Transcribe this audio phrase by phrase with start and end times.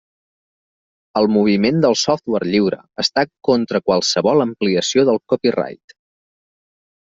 [1.21, 5.99] El moviment del software lliure està contra qualsevol ampliació del copyright.